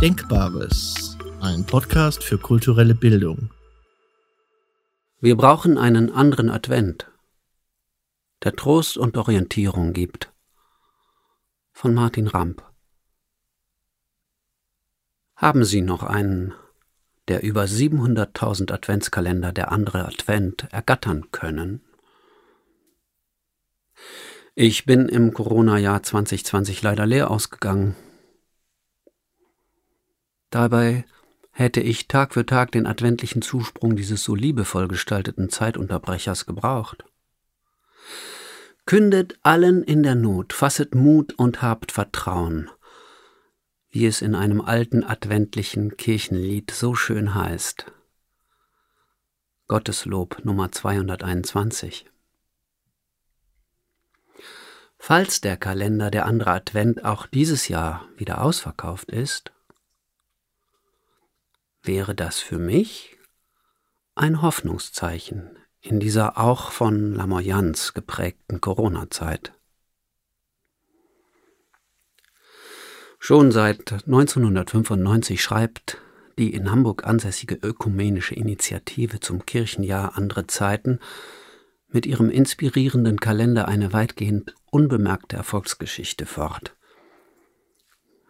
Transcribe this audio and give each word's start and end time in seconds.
Denkbares, 0.00 1.18
ein 1.40 1.66
Podcast 1.66 2.22
für 2.22 2.38
kulturelle 2.38 2.94
Bildung. 2.94 3.50
Wir 5.20 5.36
brauchen 5.36 5.76
einen 5.76 6.12
anderen 6.12 6.50
Advent, 6.50 7.10
der 8.44 8.54
Trost 8.54 8.96
und 8.96 9.16
Orientierung 9.16 9.92
gibt. 9.92 10.32
Von 11.72 11.94
Martin 11.94 12.28
Ramp. 12.28 12.62
Haben 15.34 15.64
Sie 15.64 15.80
noch 15.80 16.04
einen, 16.04 16.54
der 17.26 17.42
über 17.42 17.64
700.000 17.64 18.70
Adventskalender 18.70 19.50
der 19.50 19.72
andere 19.72 20.06
Advent 20.06 20.68
ergattern 20.70 21.32
können? 21.32 21.80
Ich 24.54 24.86
bin 24.86 25.08
im 25.08 25.34
Corona-Jahr 25.34 26.04
2020 26.04 26.82
leider 26.82 27.04
leer 27.04 27.32
ausgegangen. 27.32 27.96
Dabei 30.50 31.04
hätte 31.50 31.80
ich 31.80 32.08
Tag 32.08 32.34
für 32.34 32.46
Tag 32.46 32.72
den 32.72 32.86
adventlichen 32.86 33.42
Zusprung 33.42 33.96
dieses 33.96 34.22
so 34.22 34.34
liebevoll 34.34 34.88
gestalteten 34.88 35.50
Zeitunterbrechers 35.50 36.46
gebraucht. 36.46 37.04
Kündet 38.86 39.38
allen 39.42 39.82
in 39.82 40.02
der 40.02 40.14
Not, 40.14 40.52
fasset 40.52 40.94
Mut 40.94 41.34
und 41.34 41.60
habt 41.60 41.92
Vertrauen, 41.92 42.70
wie 43.90 44.06
es 44.06 44.22
in 44.22 44.34
einem 44.34 44.62
alten 44.62 45.04
adventlichen 45.04 45.96
Kirchenlied 45.96 46.70
so 46.70 46.94
schön 46.94 47.34
heißt. 47.34 47.92
Gotteslob 49.66 50.42
Nummer 50.44 50.72
221. 50.72 52.06
Falls 54.96 55.42
der 55.42 55.58
Kalender 55.58 56.10
der 56.10 56.24
andere 56.24 56.52
Advent 56.52 57.04
auch 57.04 57.26
dieses 57.26 57.68
Jahr 57.68 58.08
wieder 58.16 58.40
ausverkauft 58.40 59.10
ist, 59.10 59.52
wäre 61.82 62.14
das 62.14 62.38
für 62.38 62.58
mich 62.58 63.16
ein 64.14 64.42
Hoffnungszeichen 64.42 65.56
in 65.80 66.00
dieser 66.00 66.38
auch 66.38 66.72
von 66.72 67.14
Lamoyanz 67.14 67.94
geprägten 67.94 68.60
Corona-Zeit. 68.60 69.52
Schon 73.20 73.52
seit 73.52 73.92
1995 73.92 75.42
schreibt 75.42 75.98
die 76.38 76.54
in 76.54 76.70
Hamburg 76.70 77.04
ansässige 77.04 77.56
ökumenische 77.56 78.34
Initiative 78.34 79.18
zum 79.18 79.44
Kirchenjahr 79.44 80.16
Andere 80.16 80.46
Zeiten 80.46 81.00
mit 81.88 82.06
ihrem 82.06 82.30
inspirierenden 82.30 83.18
Kalender 83.18 83.66
eine 83.66 83.92
weitgehend 83.92 84.54
unbemerkte 84.70 85.36
Erfolgsgeschichte 85.36 86.26
fort. 86.26 86.76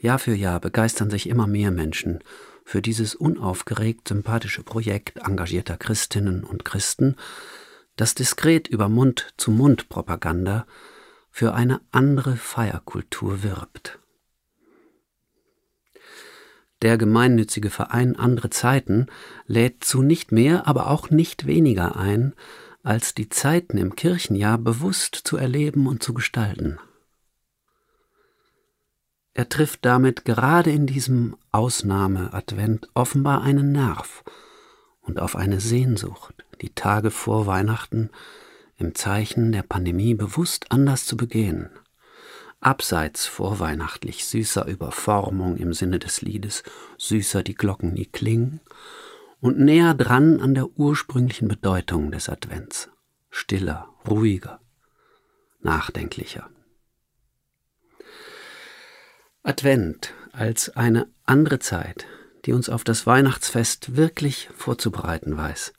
Jahr 0.00 0.18
für 0.18 0.34
Jahr 0.34 0.60
begeistern 0.60 1.08
sich 1.08 1.28
immer 1.28 1.46
mehr 1.46 1.70
Menschen 1.70 2.22
für 2.64 2.82
dieses 2.82 3.14
unaufgeregt 3.14 4.08
sympathische 4.08 4.62
Projekt 4.62 5.18
engagierter 5.18 5.76
Christinnen 5.76 6.44
und 6.44 6.64
Christen, 6.64 7.16
das 7.96 8.14
diskret 8.14 8.66
über 8.66 8.88
Mund-zu-Mund-Propaganda 8.88 10.66
für 11.30 11.54
eine 11.54 11.80
andere 11.92 12.36
Feierkultur 12.36 13.42
wirbt. 13.42 13.98
Der 16.82 16.98
gemeinnützige 16.98 17.70
Verein 17.70 18.16
Andere 18.16 18.50
Zeiten 18.50 19.06
lädt 19.46 19.84
zu 19.84 20.02
nicht 20.02 20.32
mehr, 20.32 20.66
aber 20.66 20.90
auch 20.90 21.10
nicht 21.10 21.46
weniger 21.46 21.96
ein, 21.96 22.34
als 22.82 23.14
die 23.14 23.28
Zeiten 23.28 23.78
im 23.78 23.96
Kirchenjahr 23.96 24.58
bewusst 24.58 25.14
zu 25.14 25.36
erleben 25.36 25.86
und 25.86 26.02
zu 26.02 26.12
gestalten. 26.12 26.78
Er 29.34 29.48
trifft 29.48 29.84
damit 29.84 30.24
gerade 30.24 30.70
in 30.70 30.86
diesem 30.86 31.36
Ausnahme-Advent 31.50 32.88
offenbar 32.94 33.42
einen 33.42 33.72
Nerv 33.72 34.22
und 35.02 35.18
auf 35.18 35.34
eine 35.34 35.60
Sehnsucht, 35.60 36.44
die 36.62 36.70
Tage 36.70 37.10
vor 37.10 37.46
Weihnachten 37.46 38.10
im 38.78 38.94
Zeichen 38.94 39.50
der 39.50 39.62
Pandemie 39.62 40.14
bewusst 40.14 40.66
anders 40.70 41.04
zu 41.04 41.16
begehen. 41.16 41.68
Abseits 42.60 43.26
vorweihnachtlich 43.26 44.24
süßer 44.24 44.66
Überformung 44.66 45.56
im 45.56 45.72
Sinne 45.72 45.98
des 45.98 46.22
Liedes, 46.22 46.62
süßer 46.96 47.42
die 47.42 47.54
Glocken 47.54 47.92
nie 47.92 48.06
klingen, 48.06 48.60
und 49.40 49.58
näher 49.58 49.94
dran 49.94 50.40
an 50.40 50.54
der 50.54 50.68
ursprünglichen 50.78 51.48
Bedeutung 51.48 52.12
des 52.12 52.28
Advents, 52.28 52.88
stiller, 53.30 53.88
ruhiger, 54.08 54.60
nachdenklicher. 55.60 56.48
Advent 59.46 60.14
als 60.32 60.74
eine 60.74 61.06
andere 61.26 61.58
Zeit, 61.58 62.06
die 62.46 62.54
uns 62.54 62.70
auf 62.70 62.82
das 62.82 63.06
Weihnachtsfest 63.06 63.94
wirklich 63.94 64.48
vorzubereiten 64.56 65.36
weiß, 65.36 65.74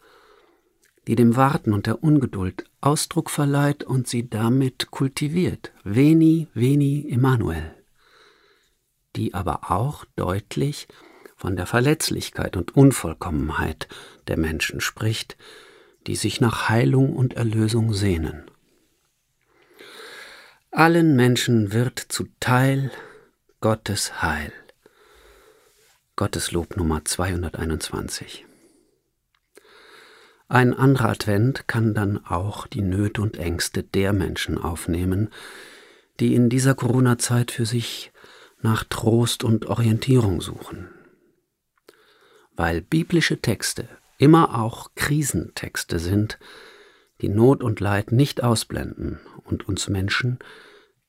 die 1.07 1.15
dem 1.15 1.35
Warten 1.35 1.73
und 1.73 1.87
der 1.87 2.03
Ungeduld 2.03 2.65
Ausdruck 2.79 3.31
verleiht 3.31 3.83
und 3.83 4.07
sie 4.07 4.29
damit 4.29 4.91
kultiviert. 4.91 5.73
Veni, 5.83 6.47
veni, 6.53 7.07
Emmanuel. 7.09 7.73
Die 9.15 9.33
aber 9.33 9.71
auch 9.71 10.05
deutlich 10.15 10.87
von 11.35 11.55
der 11.55 11.65
Verletzlichkeit 11.65 12.57
und 12.57 12.75
Unvollkommenheit 12.75 13.87
der 14.27 14.37
Menschen 14.37 14.79
spricht, 14.79 15.37
die 16.05 16.15
sich 16.15 16.39
nach 16.39 16.69
Heilung 16.69 17.15
und 17.15 17.33
Erlösung 17.33 17.93
sehnen. 17.93 18.43
Allen 20.69 21.15
Menschen 21.15 21.73
wird 21.73 21.97
zuteil 21.97 22.91
Gottes 23.61 24.21
Heil. 24.21 24.51
Gottes 26.15 26.51
Lob 26.51 26.75
Nummer 26.77 27.03
221. 27.03 28.45
Ein 30.47 30.73
anderer 30.73 31.09
Advent 31.09 31.67
kann 31.67 31.95
dann 31.95 32.23
auch 32.25 32.67
die 32.67 32.81
Nöte 32.81 33.21
und 33.21 33.37
Ängste 33.37 33.81
der 33.81 34.13
Menschen 34.13 34.59
aufnehmen, 34.59 35.31
die 36.19 36.35
in 36.35 36.49
dieser 36.49 36.75
Corona-Zeit 36.75 37.49
für 37.49 37.65
sich 37.65 38.11
nach 38.61 38.83
Trost 38.83 39.43
und 39.43 39.65
Orientierung 39.65 40.41
suchen. 40.41 40.89
Weil 42.55 42.81
biblische 42.81 43.41
Texte 43.41 43.87
immer 44.19 44.59
auch 44.59 44.91
Krisentexte 44.95 45.97
sind, 45.97 46.37
die 47.21 47.29
Not 47.29 47.63
und 47.63 47.79
Leid 47.79 48.11
nicht 48.11 48.43
ausblenden 48.43 49.19
und 49.45 49.67
uns 49.67 49.87
Menschen 49.87 50.39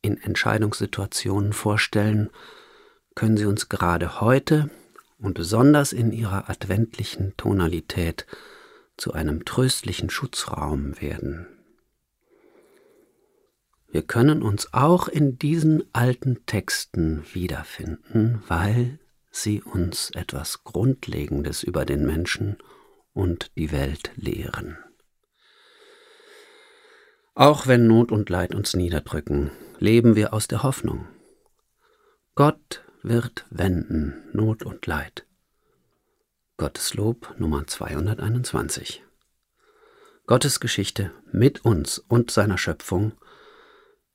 in 0.06 0.22
Entscheidungssituationen 0.22 1.52
vorstellen, 1.52 2.30
können 3.14 3.36
sie 3.36 3.46
uns 3.46 3.68
gerade 3.68 4.20
heute 4.20 4.70
und 5.18 5.34
besonders 5.34 5.92
in 5.92 6.12
ihrer 6.12 6.48
adventlichen 6.48 7.36
Tonalität 7.36 8.26
zu 8.96 9.12
einem 9.12 9.44
tröstlichen 9.44 10.08
Schutzraum 10.08 11.00
werden. 11.00 11.48
Wir 13.88 14.02
können 14.02 14.42
uns 14.42 14.72
auch 14.72 15.08
in 15.08 15.38
diesen 15.38 15.82
alten 15.92 16.44
Texten 16.46 17.24
wiederfinden, 17.32 18.42
weil 18.46 18.98
sie 19.30 19.62
uns 19.62 20.10
etwas 20.10 20.64
Grundlegendes 20.64 21.62
über 21.62 21.84
den 21.84 22.04
Menschen 22.04 22.58
und 23.12 23.50
die 23.56 23.72
Welt 23.72 24.10
lehren. 24.16 24.76
Auch 27.34 27.66
wenn 27.66 27.86
Not 27.86 28.12
und 28.12 28.30
Leid 28.30 28.54
uns 28.54 28.74
niederdrücken, 28.74 29.50
leben 29.78 30.16
wir 30.16 30.32
aus 30.32 30.48
der 30.48 30.62
Hoffnung. 30.62 31.06
Gott 32.34 32.84
wird 33.02 33.46
wenden 33.50 34.28
Not 34.32 34.62
und 34.62 34.86
Leid. 34.86 35.26
Gottes 36.56 36.94
Lob 36.94 37.34
Nummer 37.38 37.66
221. 37.66 39.04
Gottes 40.26 40.58
Geschichte 40.60 41.12
mit 41.30 41.64
uns 41.64 41.98
und 41.98 42.30
seiner 42.30 42.58
Schöpfung 42.58 43.12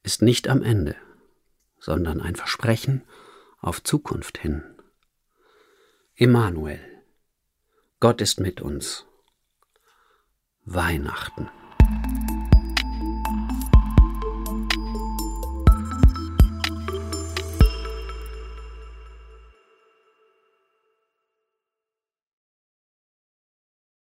ist 0.04 0.22
nicht 0.22 0.48
am 0.48 0.62
Ende, 0.64 0.96
sondern 1.80 2.19
ein 2.19 2.36
Versprechen 2.36 3.04
auf 3.60 3.84
Zukunft 3.84 4.38
hin. 4.38 4.64
Immanuel, 6.16 6.80
Gott 8.00 8.22
ist 8.22 8.40
mit 8.40 8.62
uns. 8.62 9.06
Weihnachten. 10.66 11.50